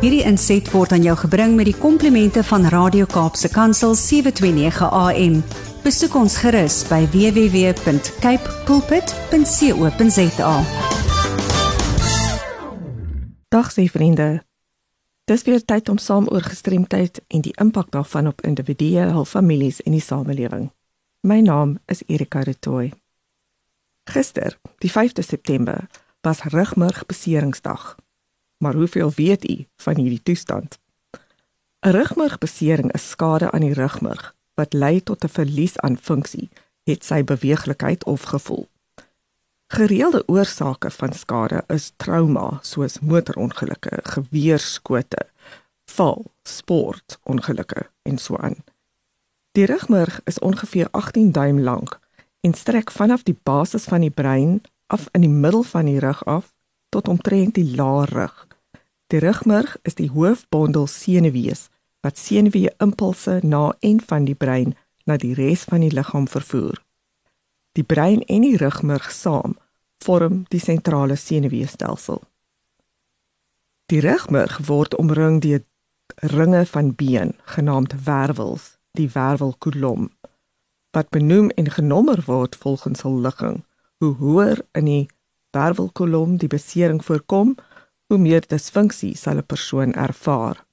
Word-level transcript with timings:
Hierdie 0.00 0.22
inset 0.24 0.70
word 0.72 0.94
aan 0.96 1.02
jou 1.04 1.12
gebring 1.26 1.58
met 1.58 1.66
die 1.68 1.76
komplimente 1.76 2.40
van 2.48 2.62
Radio 2.72 3.04
Kaapse 3.04 3.50
Kansel 3.52 3.92
729 3.92 4.88
AM. 4.96 5.34
Besoek 5.84 6.16
ons 6.16 6.38
gerus 6.40 6.78
by 6.88 7.02
www.cape 7.12 8.54
pulpit.co.za. 8.64 10.54
Dag 13.52 13.68
se 13.76 13.84
vriende. 13.92 14.30
Dis 15.28 15.44
weer 15.44 15.60
tyd 15.60 15.92
om 15.92 16.00
saam 16.00 16.32
oor 16.32 16.48
gestremdheid 16.48 17.20
en 17.28 17.44
die 17.44 17.56
impak 17.60 17.92
daarvan 17.92 18.32
op 18.32 18.40
individue, 18.40 19.04
hul 19.12 19.28
families 19.28 19.84
en 19.84 19.92
die 19.92 20.00
samelewing. 20.00 20.70
My 21.28 21.44
naam 21.44 21.76
is 21.92 22.00
Erika 22.08 22.40
Retoy. 22.40 22.92
Gister, 24.08 24.56
die 24.80 24.88
5de 24.96 25.20
September, 25.20 25.84
was 26.24 26.40
rugmurgbeseringsdag. 26.48 28.00
Maar 28.60 28.74
hoeveel 28.74 29.12
weet 29.14 29.50
u 29.50 29.66
van 29.76 29.96
hierdie 29.96 30.22
toestand? 30.22 30.78
'n 31.80 31.90
Rugmurgbesering 31.96 32.92
is 32.92 33.10
skade 33.10 33.50
aan 33.50 33.60
die 33.60 33.72
rugmurg 33.72 34.34
wat 34.54 34.72
lei 34.72 35.02
tot 35.02 35.24
'n 35.24 35.28
verlies 35.28 35.78
aan 35.78 35.96
funksie, 35.96 36.48
het 36.84 37.04
sy 37.04 37.24
beweeglikheid 37.24 38.04
of 38.04 38.22
gevoel. 38.22 38.68
Gereelde 39.66 40.22
oorsake 40.26 40.90
van 40.90 41.12
skade 41.12 41.64
is 41.66 41.92
trauma 41.96 42.58
soos 42.60 42.98
motorongelukke, 42.98 43.98
geweerskote, 44.02 45.26
val, 45.84 46.24
sport, 46.42 47.18
ongelukke 47.22 47.90
en 48.02 48.18
so 48.18 48.36
aan. 48.36 48.64
Die 49.52 49.66
rugmurg 49.66 50.20
is 50.24 50.38
ongeveer 50.38 50.88
18 50.90 51.32
duim 51.32 51.60
lank 51.60 51.98
en 52.40 52.54
strek 52.54 52.90
vanaf 52.90 53.22
die 53.22 53.38
basis 53.42 53.84
van 53.84 54.00
die 54.00 54.10
brein 54.10 54.62
af 54.86 55.08
in 55.12 55.20
die 55.20 55.36
middel 55.44 55.62
van 55.62 55.84
die 55.84 55.98
rug 55.98 56.24
af 56.24 56.56
tot 56.88 57.08
omtrent 57.08 57.54
die 57.54 57.76
laar 57.76 58.08
rug. 58.08 58.49
Die 59.10 59.18
rugmurg 59.18 59.76
is 59.82 59.96
die 59.98 60.10
hoofbondel 60.10 60.86
senuwees 60.86 61.68
wat 62.00 62.18
senuwee 62.18 62.70
impulse 62.78 63.40
na 63.42 63.74
en 63.80 63.98
van 64.00 64.24
die 64.24 64.34
brein 64.38 64.76
na 65.04 65.16
die 65.18 65.34
res 65.34 65.64
van 65.68 65.82
die 65.82 65.90
liggaam 65.90 66.28
vervoer. 66.30 66.78
Die 67.74 67.84
brein 67.84 68.22
en 68.22 68.46
die 68.46 68.56
rugmurg 68.56 69.10
saam 69.10 69.56
vorm 70.04 70.44
die 70.54 70.62
sentrale 70.62 71.16
senuweestelsel. 71.16 72.22
Die 73.90 74.00
rugmurg 74.00 74.60
word 74.70 74.94
omring 74.94 75.40
deur 75.42 75.64
ringe 76.34 76.62
van 76.66 76.94
been 76.94 77.34
genaamd 77.56 77.94
wervels, 78.06 78.76
die 78.94 79.10
wervelkolom 79.10 80.10
wat 80.90 81.10
benoem 81.14 81.50
en 81.50 81.70
genommer 81.70 82.22
word 82.26 82.56
volgens 82.56 83.02
hul 83.06 83.20
ligging. 83.22 83.60
Hoe 83.98 84.14
hoër 84.18 84.62
in 84.72 84.84
die 84.84 85.08
wervelkolom 85.54 86.36
die 86.42 86.48
besering 86.50 86.98
voorkom, 87.04 87.54
hoe 88.10 88.18
meer 88.18 88.42
disfunksie 88.46 89.14
sal 89.16 89.38
'n 89.38 89.46
persoon 89.46 89.92
ervaar. 89.94 90.66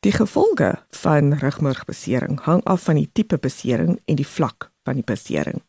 Die 0.00 0.12
gevolge 0.12 0.70
van 0.90 1.34
rugmurgbesering 1.42 2.40
hang 2.40 2.64
af 2.64 2.82
van 2.82 2.94
die 2.94 3.10
tipe 3.12 3.38
besering 3.38 4.00
en 4.04 4.16
die 4.16 4.26
vlak 4.26 4.70
van 4.84 4.94
die 4.94 5.04
besering. 5.14 5.62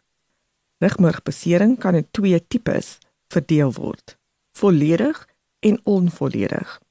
Rugmurgbesering 0.77 1.77
kan 1.79 1.95
in 1.95 2.07
twee 2.11 2.47
tipes 2.47 2.97
verdeel 3.27 3.73
word: 3.73 4.17
volledig 4.57 5.27
en 5.59 5.79
onvolledig. 5.83 6.81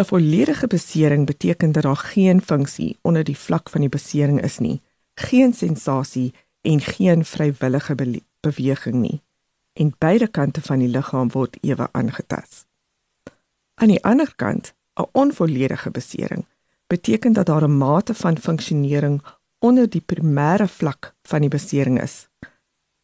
'n 0.00 0.04
Volledige 0.04 0.66
besering 0.66 1.26
beteken 1.26 1.72
dat 1.72 1.82
daar 1.82 1.96
geen 1.96 2.40
funksie 2.40 2.98
onder 3.02 3.24
die 3.24 3.38
vlak 3.38 3.68
van 3.70 3.80
die 3.80 3.94
besering 3.98 4.42
is 4.42 4.58
nie, 4.58 4.80
geen 5.14 5.52
sensasie 5.52 6.34
en 6.60 6.80
geen 6.80 7.24
vrywillige 7.24 7.94
be 7.94 8.22
beweging 8.40 8.94
nie 8.94 9.22
en 9.72 9.94
beide 9.98 10.28
kante 10.28 10.60
van 10.60 10.78
die 10.78 10.88
liggaam 10.88 11.30
word 11.30 11.56
ewe 11.60 11.88
aangetast. 11.92 12.66
Aan 13.74 13.88
die 13.88 14.04
ander 14.04 14.32
kant, 14.36 14.74
'n 14.94 15.08
onvolledige 15.12 15.90
besering 15.90 16.46
beteken 16.86 17.32
dat 17.32 17.46
daar 17.46 17.64
'n 17.64 17.76
mate 17.76 18.14
van 18.14 18.38
funksionering 18.38 19.22
onder 19.58 19.90
die 19.90 20.04
primêre 20.12 20.68
vlak 20.68 21.14
van 21.22 21.40
die 21.40 21.48
besering 21.48 22.02
is. 22.02 22.28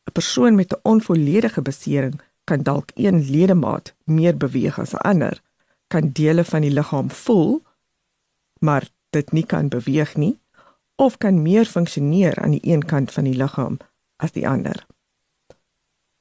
'n 0.05 0.13
Persoon 0.13 0.55
met 0.55 0.73
'n 0.73 0.81
onvolledige 0.83 1.63
besering 1.63 2.21
kan 2.45 2.63
dalk 2.63 2.91
een 2.95 3.31
ledemaat 3.31 3.95
meer 4.05 4.37
beweeg 4.37 4.79
as 4.79 4.93
'n 4.93 5.05
ander, 5.13 5.43
kan 5.87 6.11
dele 6.13 6.45
van 6.45 6.61
die 6.61 6.71
liggaam 6.71 7.11
voel, 7.11 7.63
maar 8.59 8.89
dit 9.11 9.33
nie 9.33 9.47
kan 9.47 9.69
beweeg 9.69 10.17
nie 10.17 10.39
of 10.97 11.19
kan 11.19 11.43
meer 11.43 11.65
funksioneer 11.65 12.39
aan 12.43 12.51
die 12.51 12.73
een 12.73 12.85
kant 12.85 13.13
van 13.13 13.25
die 13.25 13.37
liggaam 13.37 13.77
as 14.17 14.33
die 14.33 14.49
ander. 14.49 14.87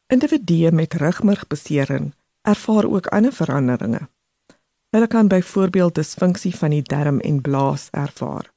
Individue 0.08 0.72
met 0.72 0.94
rugmurgbesering 0.94 2.14
ervaar 2.42 2.86
ook 2.86 3.08
ander 3.08 3.34
veranderinge. 3.34 4.10
Hulle 4.90 5.08
kan 5.08 5.28
byvoorbeeld 5.28 5.96
disfunksie 5.96 6.56
van 6.56 6.70
die 6.70 6.82
darm 6.82 7.20
en 7.20 7.42
blaas 7.42 7.88
ervaar. 7.92 8.52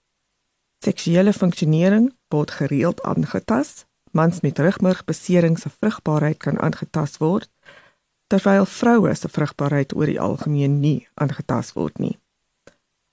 Seksuele 0.79 1.33
funksionering 1.33 2.15
word 2.29 2.51
gereeld 2.51 3.03
aangetast. 3.03 3.87
Mans 4.11 4.41
met 4.41 4.59
rugmurgbesering 4.59 5.59
se 5.59 5.71
vrugbaarheid 5.71 6.37
kan 6.37 6.61
aangetast 6.61 7.17
word, 7.17 7.51
terwyl 8.27 8.67
vroue 8.67 9.15
se 9.15 9.29
vrugbaarheid 9.29 9.95
oor 9.95 10.07
die 10.07 10.21
algemeen 10.21 10.81
nie 10.81 11.09
aangetast 11.15 11.73
word 11.75 11.99
nie. 11.99 12.19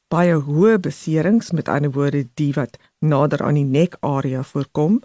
Baie 0.07 0.37
hoë 0.37 0.77
beserings, 0.79 1.51
met 1.51 1.67
ander 1.67 1.91
woorde 1.91 2.27
die 2.33 2.53
wat 2.53 2.77
nader 2.99 3.43
aan 3.43 3.57
die 3.57 3.65
nekarea 3.65 4.43
voorkom, 4.43 5.01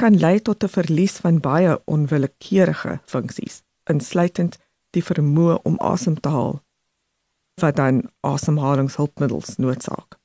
kan 0.00 0.18
lei 0.18 0.40
tot 0.40 0.64
'n 0.64 0.68
verlies 0.68 1.16
van 1.24 1.40
baie 1.40 1.80
onwillekeurige 1.84 3.00
funksies, 3.04 3.62
insluitend 3.90 4.58
die 4.90 5.04
vermoë 5.04 5.62
om 5.62 5.78
asem 5.78 6.20
te 6.20 6.28
haal 6.28 6.64
wat 7.62 7.76
dan 7.76 8.02
asemhalingshulpmiddels 8.20 9.56
noodsaak. 9.56 10.18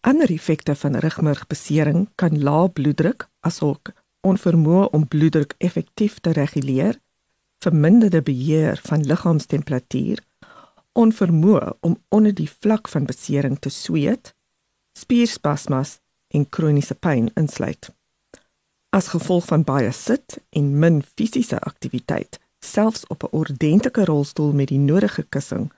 Ander 0.00 0.30
effekte 0.30 0.74
van 0.74 0.96
rugmurgbesering 0.96 2.08
kan 2.14 2.42
lae 2.42 2.68
bloeddruk, 2.70 3.28
asook 3.40 3.90
onvermoë 4.20 4.90
om 4.94 5.08
bloeddruk 5.08 5.54
effektief 5.58 6.20
te 6.20 6.30
reguleer, 6.30 7.00
verminderde 7.58 8.22
beheer 8.22 8.80
van 8.86 9.02
liggaamstemperatuur, 9.02 10.22
onvermoë 10.92 11.72
om 11.80 11.98
onder 12.08 12.34
die 12.34 12.50
vlak 12.50 12.88
van 12.88 13.06
besering 13.06 13.58
te 13.58 13.68
sweet, 13.68 14.34
spierspasmas 14.98 15.98
en 16.34 16.48
kroniese 16.48 16.94
pyn 16.94 17.30
insluit. 17.34 17.90
As 18.90 19.08
gevolg 19.08 19.44
van 19.44 19.64
baie 19.64 19.92
sit 19.92 20.38
en 20.50 20.78
min 20.78 21.02
fisiese 21.02 21.58
aktiwiteit, 21.60 22.38
selfs 22.64 23.06
op 23.06 23.22
'n 23.22 23.36
ordentlike 23.36 24.04
rolstoel 24.04 24.52
met 24.52 24.68
die 24.68 24.78
nodige 24.78 25.22
kussing, 25.22 25.72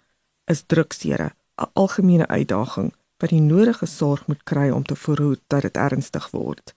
is 0.44 0.62
druksere 0.66 1.32
'n 1.56 1.70
algemene 1.72 2.26
uitdaging 2.26 2.94
wat 3.16 3.30
die 3.30 3.40
nodige 3.40 3.86
sorg 3.86 4.26
moet 4.26 4.42
kry 4.42 4.70
om 4.70 4.82
te 4.82 4.96
voorhoed 4.96 5.40
dat 5.46 5.62
dit 5.62 5.76
ernstig 5.76 6.30
word. 6.30 6.74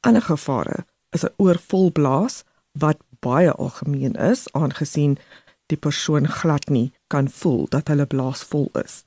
Ander 0.00 0.22
gevare 0.22 0.84
is 1.10 1.24
'n 1.24 1.34
oorvol 1.36 1.92
blaas 1.92 2.44
wat 2.72 2.98
baie 3.20 3.52
algemeen 3.52 4.14
is 4.14 4.52
aangesien 4.52 5.18
die 5.66 5.76
persoon 5.76 6.28
glad 6.28 6.68
nie 6.68 6.92
kan 7.06 7.28
voel 7.28 7.66
dat 7.68 7.88
hulle 7.88 8.06
blaas 8.06 8.42
vol 8.42 8.68
is. 8.72 9.04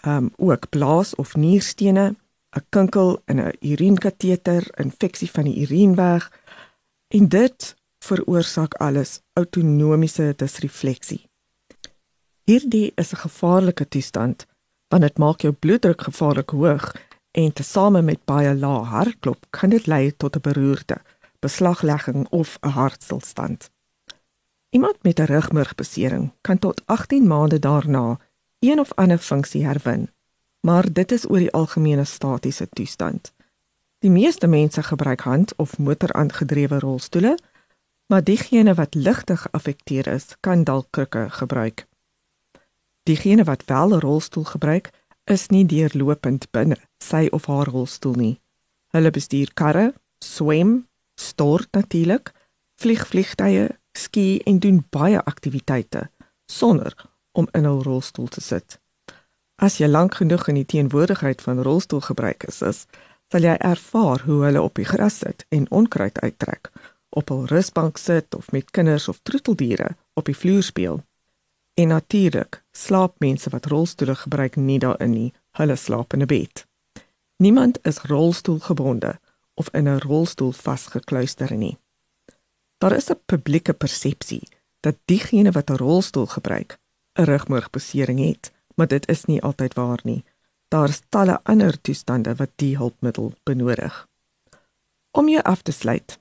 Ehm 0.00 0.16
um, 0.16 0.32
ook 0.36 0.68
blaas 0.68 1.14
of 1.14 1.36
nierstene 1.36 2.14
'n 2.54 2.66
kinkel 2.68 3.22
in 3.26 3.40
'n 3.40 3.56
urienkateter, 3.60 4.62
infeksie 4.78 5.30
van 5.30 5.44
die 5.44 5.60
urienweg 5.64 6.32
en 7.08 7.28
dit 7.28 7.76
veroorsaak 7.98 8.74
alles 8.74 9.20
outonomiese 9.32 10.34
disrefleksie. 10.36 11.28
Hierdie 12.44 12.92
is 12.94 13.12
'n 13.12 13.22
gevaarlike 13.26 13.88
toestand 13.88 14.46
want 14.88 15.02
dit 15.02 15.18
maak 15.18 15.40
jou 15.40 15.52
bloeddruk 15.52 16.00
gevaarlik 16.00 16.50
hoog 16.50 16.94
en 17.30 17.52
tesame 17.52 18.02
met 18.02 18.24
baie 18.24 18.54
lae 18.54 18.84
hartklop 18.84 19.46
kan 19.50 19.70
dit 19.70 19.86
lei 19.86 20.16
tot 20.16 20.36
'n 20.36 20.40
beroerte, 20.40 20.96
beslaglegging 21.40 22.28
of 22.28 22.58
'n 22.60 22.68
hartstilstand. 22.68 23.70
Iemand 24.70 25.02
met 25.02 25.18
'n 25.18 25.24
rugmurgbesering 25.24 26.32
kan 26.40 26.58
tot 26.58 26.82
18 26.86 27.26
maande 27.26 27.58
daarna 27.58 28.18
een 28.58 28.78
of 28.78 28.94
ander 28.94 29.18
funksie 29.18 29.66
herwin 29.66 30.13
maar 30.64 30.92
dit 30.92 31.12
is 31.12 31.26
oor 31.28 31.42
die 31.42 31.52
algemene 31.52 32.04
statiese 32.08 32.66
toestand. 32.72 33.32
Die 34.00 34.10
meeste 34.10 34.46
mense 34.46 34.82
gebruik 34.82 35.20
hand 35.20 35.52
of 35.56 35.78
motoraangedrewe 35.78 36.78
rolstoele, 36.78 37.34
maar 38.06 38.24
diegene 38.24 38.74
wat 38.74 38.94
ligtig 38.94 39.40
geaffekteer 39.40 40.06
is, 40.06 40.26
kan 40.40 40.64
dalk 40.64 40.86
krikke 40.90 41.26
gebruik. 41.30 41.86
Diegene 43.02 43.44
wat 43.44 43.64
wel 43.64 43.94
'n 43.94 44.00
rolstoel 44.00 44.44
gebruik, 44.44 44.90
is 45.24 45.48
nie 45.48 45.66
deurlopend 45.66 46.50
binne 46.50 46.76
sy 46.98 47.28
of 47.30 47.46
haar 47.46 47.68
rolstoel 47.68 48.14
nie. 48.14 48.40
Hulle 48.88 49.10
bestuur 49.10 49.50
karre, 49.54 49.94
swem, 50.18 50.88
stort 51.20 51.68
natuurlik, 51.72 52.32
vlieg 52.80 53.06
vliegtye, 53.06 53.68
ski 53.92 54.38
en 54.38 54.58
doen 54.58 54.86
baie 54.90 55.20
aktiwiteite 55.24 56.10
sonder 56.46 56.94
om 57.32 57.48
in 57.52 57.66
'n 57.66 57.82
rolstoel 57.82 58.28
te 58.28 58.40
sit. 58.40 58.80
As 59.56 59.78
jy 59.78 59.86
lank 59.86 60.14
genoeg 60.14 60.48
in 60.48 60.54
die 60.54 60.66
teenwoordigheid 60.66 61.42
van 61.42 61.62
rolstoelgebruikers 61.62 62.62
is, 62.62 62.86
sal 63.30 63.46
jy 63.46 63.54
ervaar 63.60 64.24
hoe 64.26 64.42
hulle 64.44 64.62
op 64.62 64.74
die 64.74 64.86
gras 64.88 65.18
sit 65.22 65.46
en 65.54 65.70
onkruid 65.70 66.20
uittrek, 66.20 66.70
op 67.10 67.30
'n 67.30 67.46
rusbank 67.46 67.96
sit 67.96 68.34
of 68.34 68.50
met 68.52 68.70
kinders 68.70 69.08
of 69.08 69.20
troeteldiere 69.22 69.96
op 70.14 70.24
die 70.24 70.36
vloer 70.36 70.62
speel. 70.62 71.04
En 71.74 71.88
natuurlik 71.88 72.62
slaap 72.72 73.14
mense 73.18 73.50
wat 73.50 73.66
rolstoele 73.66 74.14
gebruik 74.14 74.56
nie 74.56 74.78
daarin 74.78 75.10
nie. 75.10 75.32
Hulle 75.50 75.76
slaap 75.76 76.12
in 76.12 76.22
'n 76.22 76.26
bed. 76.26 76.66
Niemand 77.36 77.78
is 77.82 77.98
rolstoelgebonde 77.98 79.20
of 79.54 79.68
in 79.70 79.88
'n 79.88 79.98
rolstoel 79.98 80.52
vasgekluister 80.52 81.56
nie. 81.56 81.78
Daar 82.78 82.92
is 82.92 83.10
'n 83.10 83.20
publieke 83.26 83.72
persepsie 83.72 84.48
dat 84.80 84.96
diegene 85.04 85.50
wat 85.50 85.70
'n 85.70 85.76
rolstoel 85.76 86.26
gebruik, 86.26 86.78
'n 87.12 87.22
rugmurgbesering 87.22 88.24
het, 88.26 88.52
maar 88.74 88.86
dit 88.86 89.08
is 89.08 89.24
nie 89.24 89.42
altyd 89.42 89.74
waar 89.74 90.00
nie. 90.02 90.24
Daar 90.68 90.88
is 90.88 91.02
talle 91.08 91.40
ander 91.42 91.80
toestande 91.80 92.34
wat 92.34 92.50
die 92.56 92.76
hulpmiddel 92.76 93.32
benodig. 93.42 94.06
Om 95.10 95.28
jou 95.28 95.42
af 95.42 95.62
te 95.62 95.72
sluit. 95.72 96.18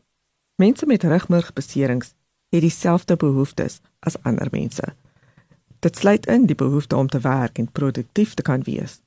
Mense 0.56 0.86
met 0.86 1.04
rugmurgbeserings 1.04 2.14
het 2.50 2.62
dieselfde 2.62 3.16
behoeftes 3.16 3.80
as 4.00 4.18
ander 4.22 4.48
mense. 4.52 4.94
Dit 5.80 5.98
sluit 5.98 6.26
in 6.26 6.46
die 6.46 6.56
behoefte 6.56 6.96
om 6.96 7.08
te 7.08 7.20
werk 7.20 7.58
en 7.58 7.72
produktief 7.72 8.34
te 8.34 8.42
kan 8.42 8.62
wees. 8.64 9.02